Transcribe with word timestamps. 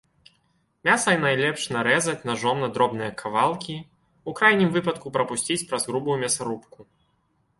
Мяса 0.87 1.11
найлепш 1.23 1.65
нарэзаць 1.75 2.25
нажом 2.29 2.63
на 2.63 2.69
дробныя 2.77 3.11
кавалкі, 3.21 3.75
у 4.31 4.35
крайнім 4.41 4.69
выпадку 4.77 5.07
прапусціць 5.17 5.61
праз 5.69 5.87
грубую 5.91 6.17
мясарубку. 6.25 6.79